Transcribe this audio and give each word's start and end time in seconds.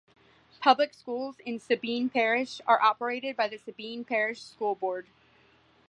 Public 0.59 0.95
schools 0.95 1.37
in 1.45 1.59
Sabine 1.59 2.09
Parish 2.09 2.59
are 2.65 2.81
operated 2.81 3.37
by 3.37 3.47
the 3.47 3.59
Sabine 3.59 4.03
Parish 4.03 4.41
School 4.41 4.73
Board. 4.73 5.05